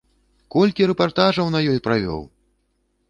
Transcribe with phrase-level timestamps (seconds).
[0.53, 2.21] Колькі рэпартажаў на ёй правёў!